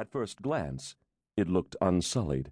At 0.00 0.10
first 0.10 0.40
glance, 0.40 0.96
it 1.36 1.46
looked 1.46 1.76
unsullied. 1.78 2.50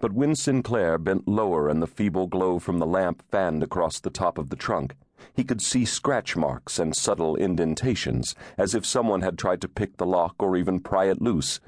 But 0.00 0.12
when 0.12 0.36
Sinclair 0.36 0.98
bent 0.98 1.26
lower 1.26 1.66
and 1.66 1.80
the 1.80 1.86
feeble 1.86 2.26
glow 2.26 2.58
from 2.58 2.78
the 2.78 2.84
lamp 2.84 3.22
fanned 3.30 3.62
across 3.62 3.98
the 3.98 4.10
top 4.10 4.36
of 4.36 4.50
the 4.50 4.56
trunk, 4.56 4.94
he 5.32 5.44
could 5.44 5.62
see 5.62 5.86
scratch 5.86 6.36
marks 6.36 6.78
and 6.78 6.94
subtle 6.94 7.36
indentations, 7.36 8.34
as 8.58 8.74
if 8.74 8.84
someone 8.84 9.22
had 9.22 9.38
tried 9.38 9.62
to 9.62 9.68
pick 9.68 9.96
the 9.96 10.04
lock 10.04 10.34
or 10.40 10.54
even 10.54 10.80
pry 10.80 11.06
it 11.06 11.22
loose. 11.22 11.58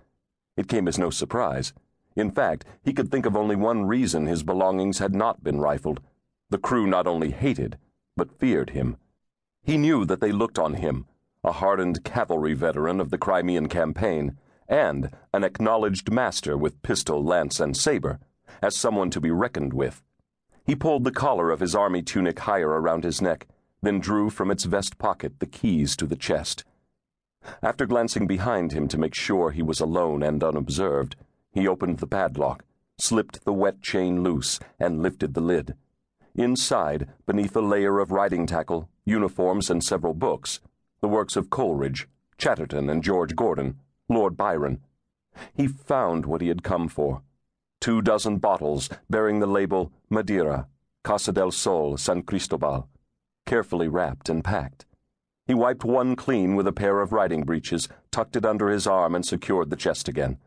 It 0.55 0.69
came 0.69 0.87
as 0.87 0.99
no 0.99 1.09
surprise. 1.09 1.73
In 2.15 2.31
fact, 2.31 2.67
he 2.83 2.93
could 2.93 3.11
think 3.11 3.25
of 3.25 3.35
only 3.35 3.57
one 3.57 3.87
reason 3.87 4.27
his 4.27 4.43
belongings 4.43 4.99
had 4.99 5.15
not 5.15 5.43
been 5.43 5.63
rifled. 5.63 6.03
The 6.51 6.59
crew 6.59 6.87
not 6.87 7.07
only 7.07 7.31
hated, 7.31 7.79
but 8.19 8.39
feared 8.39 8.69
him. 8.69 8.99
He 9.63 9.79
knew 9.79 10.05
that 10.05 10.21
they 10.21 10.31
looked 10.31 10.59
on 10.59 10.75
him, 10.75 11.07
a 11.43 11.53
hardened 11.53 12.05
cavalry 12.05 12.53
veteran 12.53 13.01
of 13.01 13.09
the 13.09 13.17
Crimean 13.17 13.71
campaign, 13.71 14.37
and 14.69 15.11
an 15.33 15.45
acknowledged 15.45 16.11
master 16.11 16.57
with 16.57 16.83
pistol, 16.83 17.23
lance, 17.23 17.61
and 17.61 17.77
saber, 17.77 18.19
as 18.63 18.77
someone 18.77 19.11
to 19.11 19.21
be 19.21 19.31
reckoned 19.31 19.73
with. 19.73 20.03
He 20.65 20.75
pulled 20.75 21.05
the 21.05 21.11
collar 21.11 21.51
of 21.51 21.61
his 21.61 21.75
army 21.75 22.03
tunic 22.03 22.39
higher 22.41 22.69
around 22.69 23.05
his 23.05 23.21
neck, 23.21 23.47
then 23.83 24.01
drew 24.01 24.31
from 24.31 24.51
its 24.51 24.65
vest 24.65 24.99
pocket 24.99 25.39
the 25.39 25.47
keys 25.47 25.97
to 25.97 26.07
the 26.07 26.17
chest. 26.17 26.65
After 27.63 27.85
glancing 27.85 28.27
behind 28.27 28.73
him 28.73 28.89
to 28.89 28.99
make 28.99 29.15
sure 29.15 29.51
he 29.51 29.63
was 29.63 29.81
alone 29.81 30.23
and 30.23 30.43
unobserved, 30.43 31.17
he 31.53 31.69
opened 31.69 31.99
the 31.99 32.07
padlock, 32.07 32.65
slipped 32.99 33.45
the 33.45 33.53
wet 33.53 33.83
chain 33.83 34.23
loose, 34.23 34.59
and 34.79 35.03
lifted 35.03 35.35
the 35.35 35.43
lid. 35.43 35.75
Inside, 36.35 37.09
beneath 37.27 37.55
a 37.55 37.61
layer 37.61 38.01
of 38.01 38.11
riding 38.11 38.47
tackle, 38.47 38.89
uniforms, 39.05 39.69
and 39.69 39.85
several 39.85 40.15
books, 40.15 40.61
the 41.01 41.09
works 41.09 41.37
of 41.37 41.51
Coleridge, 41.51 42.09
Chatterton, 42.39 42.89
and 42.89 43.03
George 43.03 43.37
Gordon, 43.37 43.79
Lord 44.09 44.37
Byron. 44.37 44.81
He 45.55 45.67
found 45.67 46.27
what 46.27 46.41
he 46.41 46.49
had 46.49 46.63
come 46.63 46.89
for 46.89 47.23
two 47.81 48.01
dozen 48.01 48.39
bottles 48.39 48.89
bearing 49.11 49.41
the 49.41 49.47
label 49.47 49.93
Madeira, 50.09 50.69
Casa 51.03 51.33
del 51.33 51.51
Sol, 51.51 51.99
San 51.99 52.23
Cristobal, 52.23 52.89
carefully 53.45 53.89
wrapped 53.89 54.29
and 54.31 54.43
packed. 54.43 54.87
He 55.47 55.53
wiped 55.53 55.85
one 55.85 56.17
clean 56.17 56.57
with 56.57 56.67
a 56.67 56.73
pair 56.73 57.01
of 57.01 57.13
riding 57.13 57.43
breeches, 57.43 57.89
tucked 58.11 58.37
it 58.37 58.47
under 58.47 58.71
his 58.71 58.87
arm, 58.87 59.15
and 59.15 59.27
secured 59.27 59.69
the 59.69 59.77
chest 59.77 60.09
again. 60.09 60.39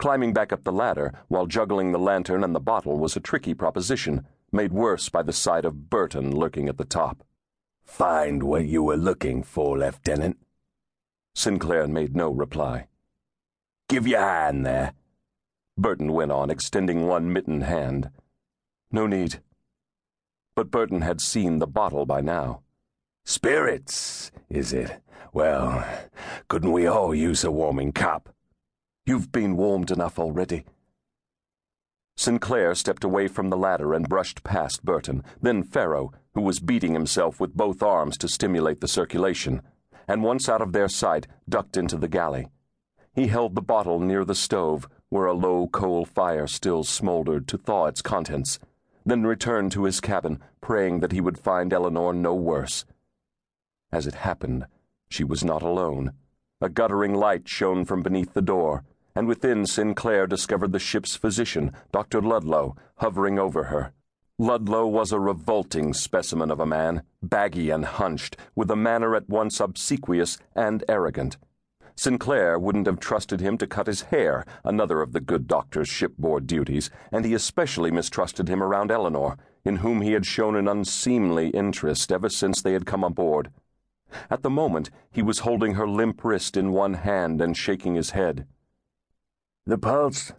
Climbing 0.00 0.32
back 0.32 0.52
up 0.52 0.64
the 0.64 0.72
ladder 0.72 1.12
while 1.28 1.46
juggling 1.46 1.92
the 1.92 1.98
lantern 1.98 2.42
and 2.42 2.54
the 2.54 2.60
bottle 2.60 2.98
was 2.98 3.14
a 3.14 3.20
tricky 3.20 3.54
proposition, 3.54 4.26
made 4.50 4.72
worse 4.72 5.08
by 5.08 5.22
the 5.22 5.32
sight 5.32 5.64
of 5.64 5.90
Burton 5.90 6.34
lurking 6.34 6.68
at 6.68 6.78
the 6.78 6.84
top. 6.84 7.22
Find 7.84 8.42
what 8.42 8.66
you 8.66 8.82
were 8.82 8.96
looking 8.96 9.44
for, 9.44 9.78
Lieutenant. 9.78 10.38
Sinclair 11.34 11.86
made 11.86 12.16
no 12.16 12.30
reply. 12.30 12.88
Give 13.90 14.06
your 14.06 14.20
hand 14.20 14.64
there. 14.64 14.92
Burton 15.76 16.12
went 16.12 16.30
on, 16.30 16.48
extending 16.48 17.08
one 17.08 17.32
mittened 17.32 17.64
hand. 17.64 18.10
No 18.92 19.08
need. 19.08 19.40
But 20.54 20.70
Burton 20.70 21.00
had 21.00 21.20
seen 21.20 21.58
the 21.58 21.66
bottle 21.66 22.06
by 22.06 22.20
now. 22.20 22.62
Spirits, 23.24 24.30
is 24.48 24.72
it? 24.72 25.02
Well, 25.32 25.84
couldn't 26.46 26.70
we 26.70 26.86
all 26.86 27.12
use 27.12 27.42
a 27.42 27.50
warming 27.50 27.90
cup? 27.90 28.32
You've 29.06 29.32
been 29.32 29.56
warmed 29.56 29.90
enough 29.90 30.20
already. 30.20 30.66
Sinclair 32.16 32.76
stepped 32.76 33.02
away 33.02 33.26
from 33.26 33.50
the 33.50 33.56
ladder 33.56 33.92
and 33.92 34.08
brushed 34.08 34.44
past 34.44 34.84
Burton, 34.84 35.24
then 35.42 35.64
Farrow, 35.64 36.12
who 36.34 36.42
was 36.42 36.60
beating 36.60 36.92
himself 36.92 37.40
with 37.40 37.56
both 37.56 37.82
arms 37.82 38.16
to 38.18 38.28
stimulate 38.28 38.80
the 38.80 38.86
circulation, 38.86 39.62
and 40.06 40.22
once 40.22 40.48
out 40.48 40.62
of 40.62 40.70
their 40.70 40.88
sight, 40.88 41.26
ducked 41.48 41.76
into 41.76 41.96
the 41.96 42.06
galley. 42.06 42.46
He 43.12 43.26
held 43.26 43.54
the 43.54 43.62
bottle 43.62 43.98
near 43.98 44.24
the 44.24 44.34
stove, 44.34 44.88
where 45.08 45.26
a 45.26 45.32
low 45.32 45.66
coal 45.66 46.04
fire 46.04 46.46
still 46.46 46.84
smoldered, 46.84 47.48
to 47.48 47.58
thaw 47.58 47.86
its 47.86 48.02
contents, 48.02 48.58
then 49.04 49.24
returned 49.24 49.72
to 49.72 49.84
his 49.84 50.00
cabin, 50.00 50.40
praying 50.60 51.00
that 51.00 51.12
he 51.12 51.20
would 51.20 51.38
find 51.38 51.72
Eleanor 51.72 52.12
no 52.12 52.34
worse. 52.34 52.84
As 53.90 54.06
it 54.06 54.14
happened, 54.14 54.66
she 55.08 55.24
was 55.24 55.42
not 55.42 55.62
alone. 55.62 56.12
A 56.60 56.68
guttering 56.68 57.14
light 57.14 57.48
shone 57.48 57.84
from 57.84 58.02
beneath 58.02 58.34
the 58.34 58.42
door, 58.42 58.84
and 59.14 59.26
within 59.26 59.66
Sinclair 59.66 60.26
discovered 60.26 60.70
the 60.70 60.78
ship's 60.78 61.16
physician, 61.16 61.72
Dr. 61.90 62.22
Ludlow, 62.22 62.76
hovering 62.98 63.38
over 63.38 63.64
her. 63.64 63.92
Ludlow 64.38 64.86
was 64.86 65.10
a 65.10 65.18
revolting 65.18 65.92
specimen 65.92 66.50
of 66.50 66.60
a 66.60 66.66
man, 66.66 67.02
baggy 67.22 67.70
and 67.70 67.84
hunched, 67.84 68.36
with 68.54 68.70
a 68.70 68.76
manner 68.76 69.16
at 69.16 69.28
once 69.28 69.58
obsequious 69.58 70.38
and 70.54 70.84
arrogant. 70.88 71.36
Sinclair 72.00 72.58
wouldn't 72.58 72.86
have 72.86 72.98
trusted 72.98 73.42
him 73.42 73.58
to 73.58 73.66
cut 73.66 73.86
his 73.86 74.04
hair, 74.04 74.46
another 74.64 75.02
of 75.02 75.12
the 75.12 75.20
good 75.20 75.46
doctor's 75.46 75.86
shipboard 75.86 76.46
duties, 76.46 76.88
and 77.12 77.26
he 77.26 77.34
especially 77.34 77.90
mistrusted 77.90 78.48
him 78.48 78.62
around 78.62 78.90
Eleanor, 78.90 79.36
in 79.66 79.76
whom 79.76 80.00
he 80.00 80.12
had 80.12 80.24
shown 80.24 80.56
an 80.56 80.66
unseemly 80.66 81.50
interest 81.50 82.10
ever 82.10 82.30
since 82.30 82.62
they 82.62 82.72
had 82.72 82.86
come 82.86 83.04
aboard. 83.04 83.50
At 84.30 84.40
the 84.40 84.48
moment, 84.48 84.88
he 85.10 85.20
was 85.20 85.40
holding 85.40 85.74
her 85.74 85.86
limp 85.86 86.24
wrist 86.24 86.56
in 86.56 86.72
one 86.72 86.94
hand 86.94 87.42
and 87.42 87.54
shaking 87.54 87.96
his 87.96 88.12
head. 88.12 88.46
The 89.66 89.76
pulse 89.76 90.32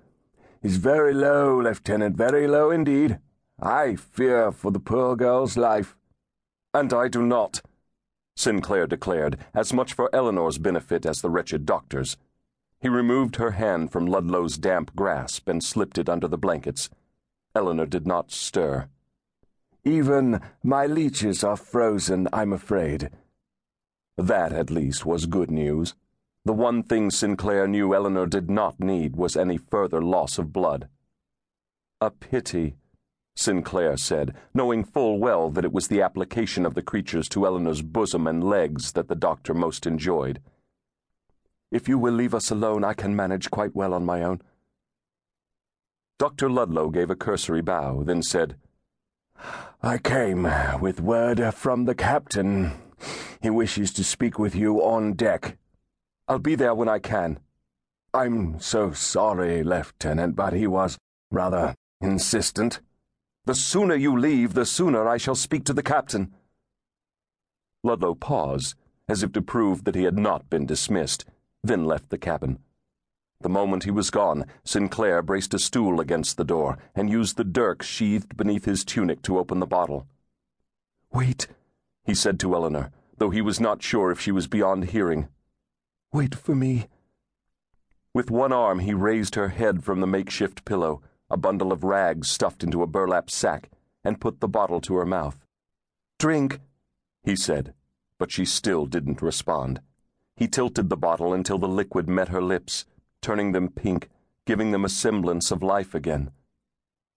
is 0.63 0.77
very 0.77 1.13
low, 1.13 1.61
Lieutenant, 1.61 2.17
very 2.17 2.47
low 2.47 2.71
indeed. 2.71 3.19
I 3.61 3.97
fear 3.97 4.51
for 4.51 4.71
the 4.71 4.79
poor 4.79 5.15
girl's 5.15 5.57
life. 5.57 5.95
And 6.73 6.91
I 6.91 7.07
do 7.07 7.21
not, 7.21 7.61
Sinclair 8.41 8.87
declared, 8.87 9.37
as 9.53 9.71
much 9.71 9.93
for 9.93 10.09
Eleanor's 10.13 10.57
benefit 10.57 11.05
as 11.05 11.21
the 11.21 11.29
wretched 11.29 11.65
doctor's. 11.65 12.17
He 12.79 12.89
removed 12.89 13.35
her 13.35 13.51
hand 13.51 13.91
from 13.91 14.07
Ludlow's 14.07 14.57
damp 14.57 14.95
grasp 14.95 15.47
and 15.47 15.63
slipped 15.63 15.99
it 15.99 16.09
under 16.09 16.27
the 16.27 16.39
blankets. 16.39 16.89
Eleanor 17.53 17.85
did 17.85 18.07
not 18.07 18.31
stir. 18.31 18.87
Even 19.83 20.41
my 20.63 20.87
leeches 20.87 21.43
are 21.43 21.55
frozen, 21.55 22.27
I'm 22.33 22.51
afraid. 22.51 23.11
That, 24.17 24.51
at 24.51 24.71
least, 24.71 25.05
was 25.05 25.27
good 25.27 25.51
news. 25.51 25.93
The 26.43 26.53
one 26.53 26.81
thing 26.81 27.11
Sinclair 27.11 27.67
knew 27.67 27.93
Eleanor 27.93 28.25
did 28.25 28.49
not 28.49 28.79
need 28.79 29.15
was 29.15 29.37
any 29.37 29.57
further 29.57 30.01
loss 30.01 30.39
of 30.39 30.51
blood. 30.51 30.89
A 31.99 32.09
pity, 32.09 32.75
Sinclair 33.35 33.97
said, 33.97 34.35
knowing 34.53 34.83
full 34.83 35.17
well 35.17 35.49
that 35.49 35.65
it 35.65 35.71
was 35.71 35.87
the 35.87 36.01
application 36.01 36.65
of 36.65 36.73
the 36.73 36.81
creatures 36.81 37.29
to 37.29 37.45
Eleanor's 37.45 37.81
bosom 37.81 38.27
and 38.27 38.43
legs 38.43 38.91
that 38.91 39.07
the 39.07 39.15
doctor 39.15 39.53
most 39.53 39.87
enjoyed. 39.87 40.41
If 41.71 41.87
you 41.87 41.97
will 41.97 42.13
leave 42.13 42.35
us 42.35 42.51
alone, 42.51 42.83
I 42.83 42.93
can 42.93 43.15
manage 43.15 43.49
quite 43.49 43.75
well 43.75 43.93
on 43.93 44.05
my 44.05 44.21
own. 44.21 44.41
Dr. 46.19 46.49
Ludlow 46.49 46.89
gave 46.89 47.09
a 47.09 47.15
cursory 47.15 47.61
bow, 47.61 48.03
then 48.03 48.21
said, 48.21 48.57
I 49.81 49.97
came 49.97 50.47
with 50.79 51.01
word 51.01 51.41
from 51.55 51.85
the 51.85 51.95
captain. 51.95 52.73
He 53.41 53.49
wishes 53.49 53.91
to 53.93 54.03
speak 54.03 54.37
with 54.37 54.53
you 54.53 54.83
on 54.83 55.13
deck. 55.13 55.57
I'll 56.27 56.37
be 56.37 56.53
there 56.53 56.75
when 56.75 56.87
I 56.87 56.99
can. 56.99 57.39
I'm 58.13 58.59
so 58.59 58.91
sorry, 58.91 59.63
Lieutenant, 59.63 60.35
but 60.35 60.53
he 60.53 60.67
was 60.67 60.97
rather 61.31 61.73
insistent. 62.01 62.81
The 63.45 63.55
sooner 63.55 63.95
you 63.95 64.17
leave, 64.17 64.53
the 64.53 64.65
sooner 64.65 65.07
I 65.07 65.17
shall 65.17 65.35
speak 65.35 65.63
to 65.65 65.73
the 65.73 65.83
captain. 65.83 66.33
Ludlow 67.83 68.15
paused, 68.15 68.75
as 69.07 69.23
if 69.23 69.31
to 69.33 69.41
prove 69.41 69.83
that 69.83 69.95
he 69.95 70.03
had 70.03 70.17
not 70.17 70.49
been 70.49 70.65
dismissed, 70.65 71.25
then 71.63 71.85
left 71.85 72.09
the 72.09 72.17
cabin. 72.17 72.59
The 73.41 73.49
moment 73.49 73.83
he 73.83 73.91
was 73.91 74.11
gone, 74.11 74.45
Sinclair 74.63 75.21
braced 75.21 75.53
a 75.53 75.59
stool 75.59 75.99
against 75.99 76.37
the 76.37 76.43
door 76.43 76.77
and 76.93 77.09
used 77.09 77.37
the 77.37 77.43
dirk 77.43 77.81
sheathed 77.81 78.37
beneath 78.37 78.65
his 78.65 78.85
tunic 78.85 79.21
to 79.23 79.39
open 79.39 79.59
the 79.59 79.65
bottle. 79.65 80.07
Wait, 81.11 81.47
he 82.03 82.13
said 82.13 82.39
to 82.39 82.53
Eleanor 82.53 82.91
though 83.21 83.29
he 83.29 83.39
was 83.39 83.59
not 83.59 83.83
sure 83.83 84.09
if 84.09 84.19
she 84.19 84.31
was 84.31 84.47
beyond 84.47 84.85
hearing. 84.85 85.27
Wait 86.11 86.33
for 86.33 86.55
me. 86.55 86.87
With 88.15 88.31
one 88.31 88.51
arm, 88.51 88.79
he 88.79 88.95
raised 88.95 89.35
her 89.35 89.49
head 89.49 89.83
from 89.83 89.99
the 89.99 90.07
makeshift 90.07 90.65
pillow, 90.65 91.03
a 91.31 91.37
bundle 91.37 91.71
of 91.71 91.83
rags 91.83 92.29
stuffed 92.29 92.63
into 92.63 92.83
a 92.83 92.87
burlap 92.87 93.29
sack, 93.29 93.69
and 94.03 94.21
put 94.21 94.39
the 94.39 94.47
bottle 94.47 94.81
to 94.81 94.95
her 94.95 95.05
mouth. 95.05 95.37
Drink, 96.19 96.59
he 97.23 97.35
said, 97.35 97.73
but 98.17 98.31
she 98.31 98.45
still 98.45 98.85
didn't 98.85 99.21
respond. 99.21 99.81
He 100.35 100.47
tilted 100.47 100.89
the 100.89 100.97
bottle 100.97 101.33
until 101.33 101.57
the 101.57 101.67
liquid 101.67 102.07
met 102.07 102.29
her 102.29 102.41
lips, 102.41 102.85
turning 103.21 103.51
them 103.51 103.69
pink, 103.69 104.09
giving 104.45 104.71
them 104.71 104.85
a 104.85 104.89
semblance 104.89 105.51
of 105.51 105.63
life 105.63 105.95
again. 105.95 106.31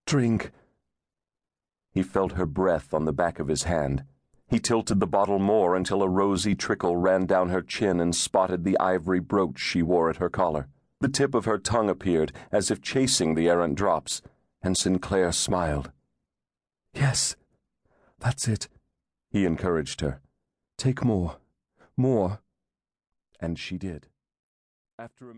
Drink. 0.06 0.52
He 1.90 2.02
felt 2.02 2.32
her 2.32 2.46
breath 2.46 2.94
on 2.94 3.05
the 3.05 3.12
back 3.12 3.38
of 3.38 3.49
his 3.49 3.64
hand 3.64 4.05
he 4.46 4.60
tilted 4.60 5.00
the 5.00 5.06
bottle 5.06 5.38
more 5.38 5.75
until 5.75 6.02
a 6.02 6.08
rosy 6.08 6.55
trickle 6.55 6.96
ran 6.96 7.26
down 7.26 7.49
her 7.49 7.62
chin 7.62 7.99
and 7.99 8.14
spotted 8.14 8.62
the 8.62 8.78
ivory 8.78 9.19
brooch 9.19 9.58
she 9.58 9.82
wore 9.82 10.10
at 10.10 10.19
her 10.19 10.28
collar. 10.28 10.69
The 11.05 11.11
tip 11.11 11.35
of 11.35 11.45
her 11.45 11.59
tongue 11.59 11.91
appeared, 11.91 12.33
as 12.51 12.71
if 12.71 12.81
chasing 12.81 13.35
the 13.35 13.47
errant 13.51 13.75
drops, 13.75 14.23
and 14.62 14.75
Sinclair 14.75 15.33
smiled. 15.33 15.93
Yes, 16.95 17.37
that's 18.21 18.49
it, 18.49 18.69
he 19.29 19.45
encouraged 19.45 20.01
her. 20.01 20.23
Take 20.79 21.05
more, 21.05 21.37
more. 21.95 22.41
And 23.39 23.59
she 23.59 23.77
did. 23.77 24.09
After 24.99 25.29
a 25.29 25.33